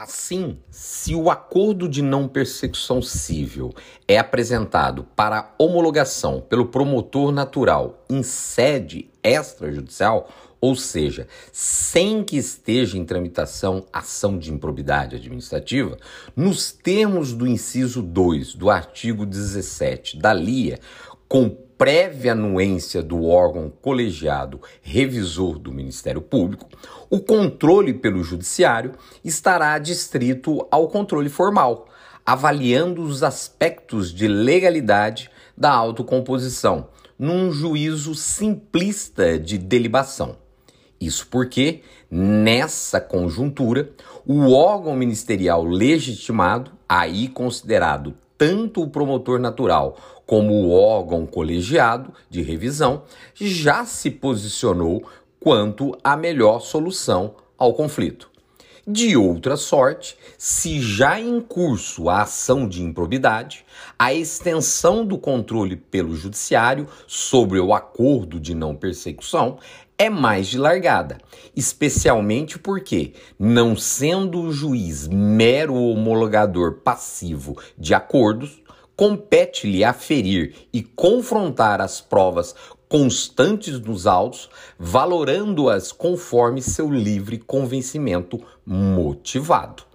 [0.00, 3.74] Assim, se o acordo de não persecução civil
[4.06, 10.30] é apresentado para homologação pelo promotor natural em sede extrajudicial,
[10.60, 15.98] ou seja, sem que esteja em tramitação ação de improbidade administrativa,
[16.36, 20.78] nos termos do inciso 2 do artigo 17 da LIA,
[21.28, 26.68] com prévia anuência do órgão colegiado revisor do Ministério Público,
[27.08, 28.94] o controle pelo Judiciário
[29.24, 31.86] estará adstrito ao controle formal,
[32.26, 40.36] avaliando os aspectos de legalidade da autocomposição, num juízo simplista de delibação.
[41.00, 43.90] Isso porque, nessa conjuntura,
[44.26, 52.40] o órgão ministerial legitimado, aí considerado tanto o promotor natural como o órgão colegiado de
[52.40, 53.02] revisão,
[53.34, 55.02] já se posicionou
[55.40, 58.30] quanto à melhor solução ao conflito.
[58.86, 63.66] De outra sorte, se já em curso a ação de improbidade,
[63.98, 69.58] a extensão do controle pelo judiciário sobre o acordo de não persecução
[69.98, 71.18] é mais de largada,
[71.56, 78.62] especialmente porque, não sendo o juiz mero homologador passivo de acordos,
[78.94, 82.54] compete-lhe aferir e confrontar as provas
[82.88, 89.88] constantes nos autos, valorando-as conforme seu livre convencimento motivado.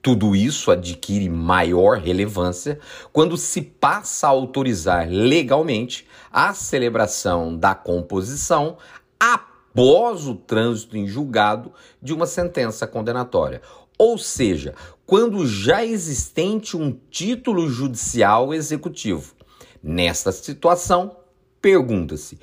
[0.00, 2.78] Tudo isso adquire maior relevância
[3.12, 8.76] quando se passa a autorizar legalmente a celebração da composição
[9.18, 13.62] após o trânsito em julgado de uma sentença condenatória.
[13.98, 14.74] Ou seja,
[15.06, 19.34] quando já existente um título judicial executivo.
[19.82, 21.16] Nesta situação,
[21.60, 22.38] Pergunta-se: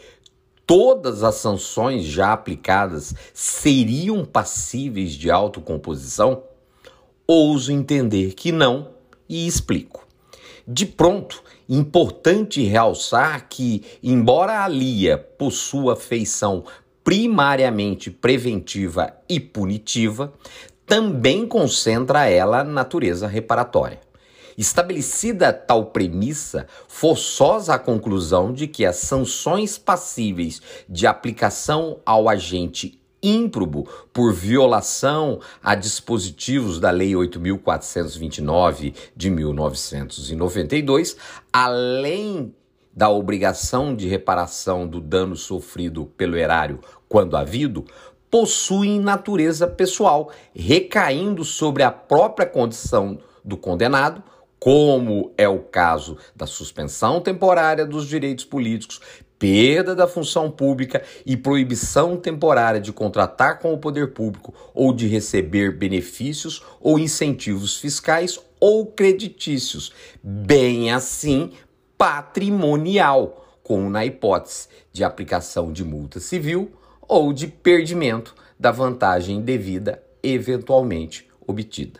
[0.65, 6.43] todas as sanções já aplicadas seriam passíveis de autocomposição?
[7.25, 8.91] Ouso entender que não
[9.27, 10.04] e explico.
[10.67, 16.63] De pronto, importante realçar que, embora a LIA possua feição
[17.03, 20.33] primariamente preventiva e punitiva,
[20.87, 24.01] também concentra ela natureza reparatória.
[24.57, 32.99] Estabelecida tal premissa, forçosa a conclusão de que as sanções passíveis de aplicação ao agente
[33.27, 41.17] ímprobo por violação a dispositivos da Lei 8.429 de 1992,
[41.51, 42.53] além
[42.93, 47.85] da obrigação de reparação do dano sofrido pelo erário quando havido,
[48.31, 54.23] possuem natureza pessoal, recaindo sobre a própria condição do condenado
[54.65, 58.99] como é o caso da suspensão temporária dos direitos políticos,
[59.37, 65.07] perda da função pública e proibição temporária de contratar com o poder público ou de
[65.07, 71.51] receber benefícios ou incentivos fiscais ou creditícios, bem assim
[71.97, 76.71] patrimonial, como na hipótese de aplicação de multa civil
[77.07, 81.99] ou de perdimento da vantagem devida eventualmente obtida.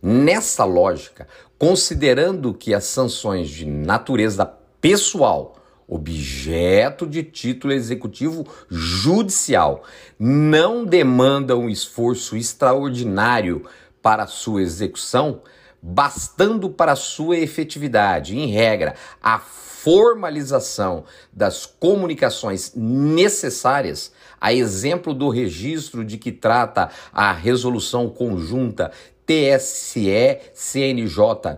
[0.00, 1.26] Nessa lógica,
[1.58, 4.46] considerando que as sanções de natureza
[4.80, 5.56] pessoal,
[5.88, 9.82] objeto de título executivo judicial,
[10.18, 13.64] não demandam esforço extraordinário
[14.02, 15.40] para sua execução,
[15.80, 26.04] bastando para sua efetividade, em regra, a formalização das comunicações necessárias, a exemplo do registro
[26.04, 28.90] de que trata a resolução conjunta
[29.24, 30.38] TSE-CNJ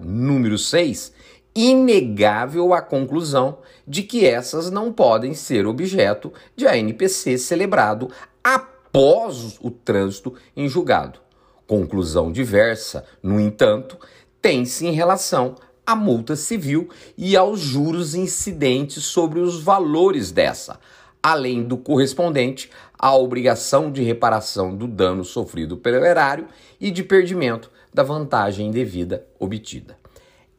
[0.03, 1.13] número 6,
[1.55, 8.11] inegável a conclusão de que essas não podem ser objeto de ANPC celebrado
[8.43, 11.19] após o trânsito em julgado.
[11.67, 13.99] Conclusão diversa, no entanto,
[14.41, 15.57] tem-se em relação
[15.87, 20.79] à multa civil e aos juros incidentes sobre os valores dessa,
[21.23, 26.47] além do correspondente à obrigação de reparação do dano sofrido pelo erário
[26.81, 30.00] e de perdimento da vantagem indevida obtida.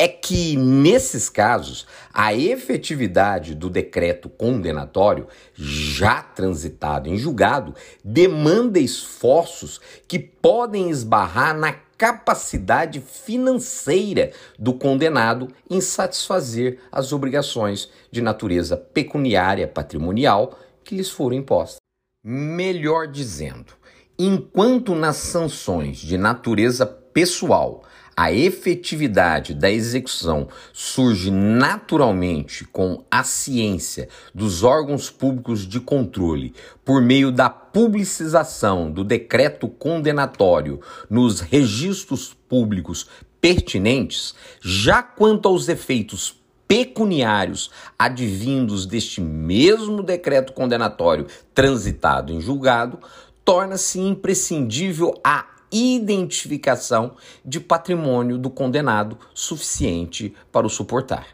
[0.01, 9.79] É que, nesses casos, a efetividade do decreto condenatório, já transitado em julgado, demanda esforços
[10.07, 19.67] que podem esbarrar na capacidade financeira do condenado em satisfazer as obrigações de natureza pecuniária
[19.67, 21.77] patrimonial que lhes foram impostas.
[22.25, 23.73] Melhor dizendo,
[24.17, 27.83] enquanto nas sanções de natureza pessoal
[28.15, 36.53] a efetividade da execução surge naturalmente com a ciência dos órgãos públicos de controle
[36.83, 43.07] por meio da publicização do decreto condenatório nos registros públicos
[43.39, 52.99] pertinentes, já quanto aos efeitos pecuniários advindos deste mesmo decreto condenatório transitado em julgado,
[53.43, 57.15] torna-se imprescindível a identificação
[57.45, 61.27] de patrimônio do condenado suficiente para o suportar.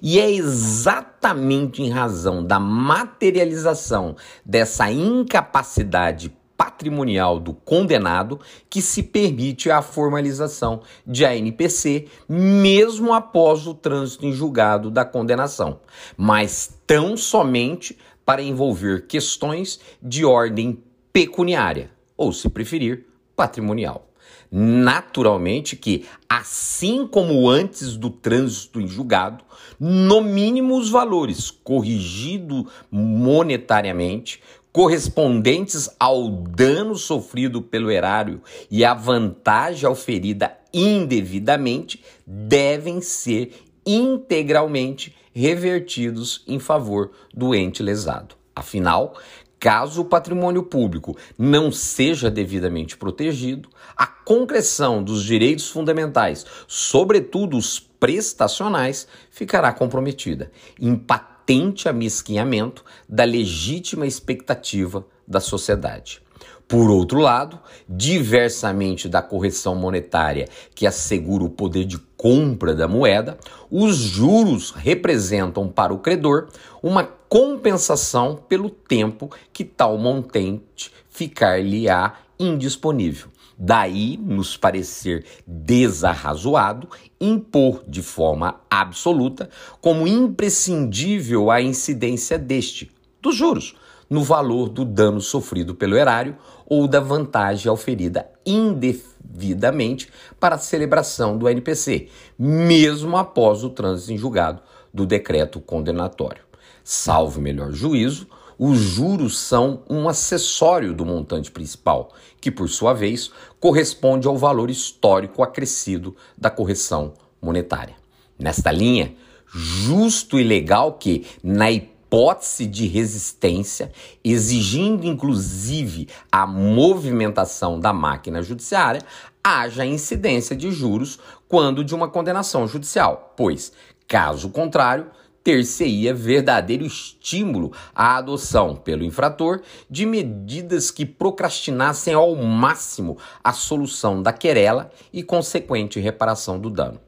[0.00, 8.40] E é exatamente em razão da materialização dessa incapacidade patrimonial do condenado
[8.70, 15.80] que se permite a formalização de ANPC, mesmo após o trânsito em julgado da condenação,
[16.16, 20.82] mas tão somente para envolver questões de ordem
[21.12, 24.08] pecuniária, ou, se preferir, patrimonial.
[24.50, 29.44] Naturalmente que, assim como antes do trânsito em julgado,
[29.78, 34.40] no mínimo os valores corrigidos monetariamente,
[34.72, 43.52] correspondentes ao dano sofrido pelo erário e à vantagem oferida indevidamente, devem ser
[43.86, 48.36] integralmente revertidos em favor do ente lesado.
[48.56, 49.16] Afinal,
[49.64, 57.80] Caso o patrimônio público não seja devidamente protegido, a concreção dos direitos fundamentais, sobretudo os
[57.80, 66.20] prestacionais, ficará comprometida, em patente amesquinhamento da legítima expectativa da sociedade.
[66.66, 73.38] Por outro lado, diversamente da correção monetária que assegura o poder de compra da moeda,
[73.70, 76.48] os juros representam para o credor
[76.82, 83.28] uma compensação pelo tempo que tal montante ficar-lhe-á indisponível.
[83.56, 86.88] Daí nos parecer desarrazoado
[87.20, 89.48] impor de forma absoluta
[89.80, 92.90] como imprescindível a incidência deste,
[93.22, 93.76] dos juros,
[94.10, 100.08] no valor do dano sofrido pelo erário ou da vantagem oferida indevidamente
[100.38, 102.08] para a celebração do NPC,
[102.38, 104.62] mesmo após o trânsito em julgado
[104.92, 106.42] do decreto condenatório.
[106.82, 108.28] Salvo melhor juízo,
[108.58, 114.70] os juros são um acessório do montante principal, que por sua vez corresponde ao valor
[114.70, 117.96] histórico acrescido da correção monetária.
[118.38, 119.14] Nesta linha,
[119.46, 123.90] justo e legal que, na hipótese hipótese de resistência,
[124.22, 129.02] exigindo inclusive a movimentação da máquina judiciária,
[129.42, 131.18] haja incidência de juros
[131.48, 133.72] quando de uma condenação judicial, pois,
[134.06, 135.06] caso contrário,
[135.42, 139.60] ter-se-ia verdadeiro estímulo à adoção pelo infrator
[139.90, 146.98] de medidas que procrastinassem ao máximo a solução da querela e consequente reparação do dano.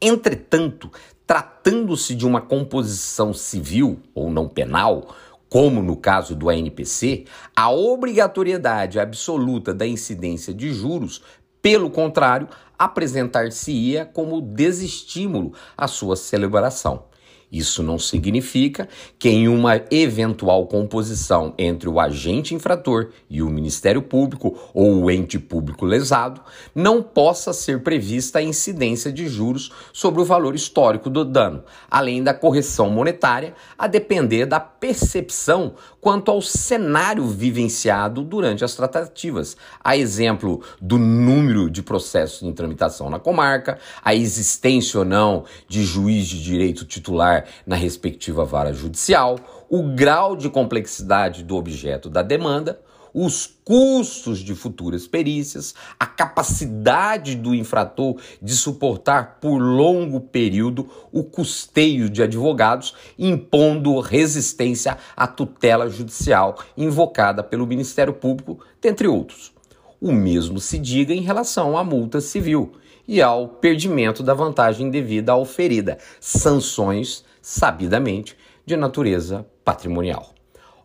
[0.00, 0.90] Entretanto,
[1.30, 5.14] tratando-se de uma composição civil ou não penal,
[5.48, 7.24] como no caso do ANPC,
[7.54, 11.22] a obrigatoriedade absoluta da incidência de juros,
[11.62, 17.04] pelo contrário, apresentar-se-ia como desestímulo à sua celebração.
[17.50, 18.88] Isso não significa
[19.18, 25.10] que, em uma eventual composição entre o agente infrator e o Ministério Público ou o
[25.10, 26.40] ente público lesado,
[26.72, 32.22] não possa ser prevista a incidência de juros sobre o valor histórico do dano, além
[32.22, 39.96] da correção monetária, a depender da percepção quanto ao cenário vivenciado durante as tratativas, a
[39.96, 46.26] exemplo do número de processos em tramitação na comarca, a existência ou não de juiz
[46.26, 52.80] de direito titular na respectiva vara judicial, o grau de complexidade do objeto da demanda,
[53.12, 61.22] os custos de futuras perícias, a capacidade do infrator de suportar por longo período o
[61.22, 69.52] custeio de advogados, impondo resistência à tutela judicial invocada pelo Ministério Público, dentre outros.
[70.00, 72.72] O mesmo se diga em relação à multa civil
[73.06, 80.32] e ao perdimento da vantagem devida à oferida, sanções sabidamente, de natureza patrimonial.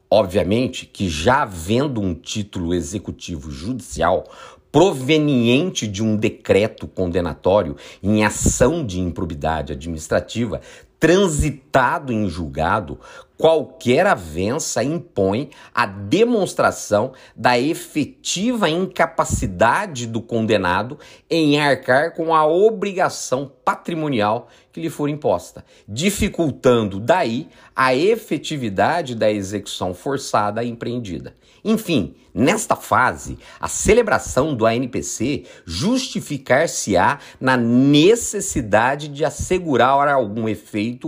[0.10, 4.28] Obviamente que, já havendo um título executivo judicial
[4.72, 10.60] proveniente de um decreto condenatório em ação de improbidade administrativa,
[11.06, 13.00] transitado em julgado,
[13.38, 20.98] qualquer avença impõe a demonstração da efetiva incapacidade do condenado
[21.30, 29.32] em arcar com a obrigação patrimonial que lhe for imposta, dificultando daí a efetividade da
[29.32, 31.36] execução forçada empreendida.
[31.64, 40.48] Enfim, nesta fase, a celebração do ANPC justificar-se-á na necessidade de assegurar algum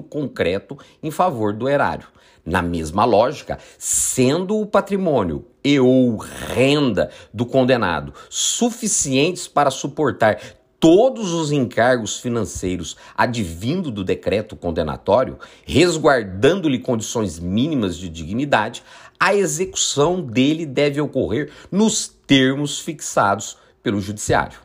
[0.04, 2.08] concreto em favor do erário.
[2.46, 10.40] Na mesma lógica, sendo o patrimônio e ou renda do condenado suficientes para suportar
[10.80, 18.84] todos os encargos financeiros advindo do decreto condenatório, resguardando-lhe condições mínimas de dignidade,
[19.20, 24.60] a execução dele deve ocorrer nos termos fixados pelo judiciário.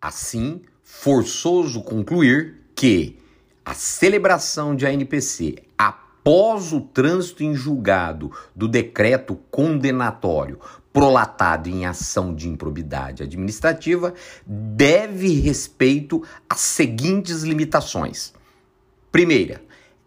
[0.00, 3.18] Assim, forçoso concluir que
[3.66, 10.60] a celebração de ANPC após o trânsito em julgado do decreto condenatório
[10.92, 14.14] prolatado em ação de improbidade administrativa
[14.46, 18.32] deve respeito às seguintes limitações.
[19.10, 19.60] Primeira,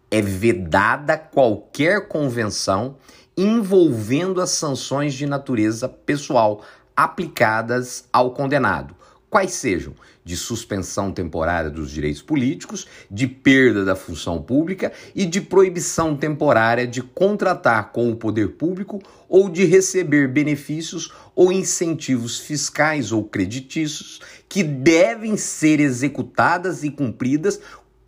[0.09, 2.95] é vedada qualquer convenção
[3.35, 6.63] envolvendo as sanções de natureza pessoal
[6.95, 8.95] aplicadas ao condenado,
[9.29, 9.93] quais sejam
[10.25, 16.88] de suspensão temporária dos direitos políticos, de perda da função pública e de proibição temporária
[16.88, 24.19] de contratar com o poder público ou de receber benefícios ou incentivos fiscais ou creditícios
[24.48, 27.59] que devem ser executadas e cumpridas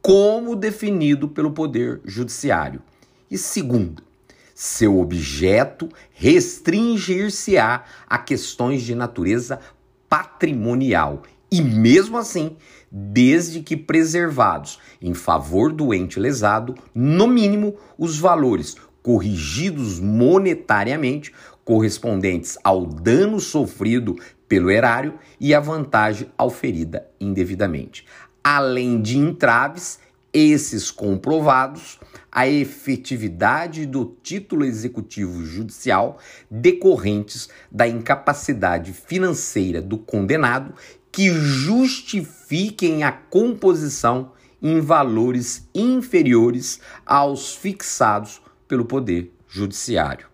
[0.01, 2.81] como definido pelo Poder Judiciário.
[3.29, 4.03] E segundo,
[4.55, 9.59] seu objeto restringir-se-á a questões de natureza
[10.11, 12.57] patrimonial e mesmo assim,
[12.91, 21.31] desde que preservados em favor do ente lesado, no mínimo, os valores corrigidos monetariamente
[21.63, 24.17] correspondentes ao dano sofrido
[24.49, 28.05] pelo erário e a vantagem auferida indevidamente.
[28.43, 29.97] Além de entraves,
[30.33, 31.97] esses comprovados
[32.31, 36.17] a efetividade do título executivo judicial
[36.49, 40.73] decorrentes da incapacidade financeira do condenado
[41.11, 50.30] que justifiquem a composição em valores inferiores aos fixados pelo Poder Judiciário.